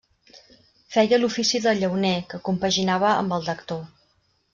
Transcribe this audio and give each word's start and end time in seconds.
Feia 0.95 1.19
l'ofici 1.19 1.61
de 1.65 1.73
llauner, 1.81 2.13
que 2.31 2.39
compaginava 2.47 3.13
amb 3.19 3.37
el 3.39 3.47
d'actor. 3.51 3.85